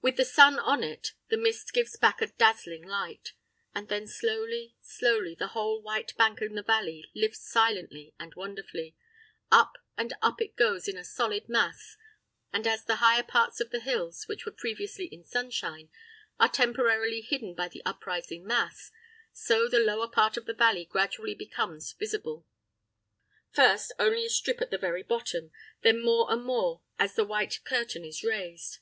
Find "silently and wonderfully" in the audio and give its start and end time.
7.46-8.96